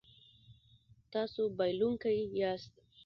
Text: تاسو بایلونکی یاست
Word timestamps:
تاسو 1.11 1.41
بایلونکی 1.57 2.19
یاست 2.41 2.73